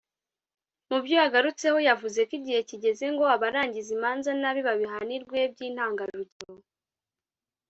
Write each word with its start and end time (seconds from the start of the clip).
mu 0.89 0.97
byo 1.03 1.15
yagarutseho 1.21 1.77
yavuze 1.89 2.19
ko 2.27 2.33
igihe 2.39 2.59
kigeze 2.69 3.05
ngo 3.13 3.23
abarangiza 3.35 3.89
imanza 3.97 4.29
nabi 4.41 4.61
babihanirwe 4.67 5.37
by’intangarugero 5.51 6.53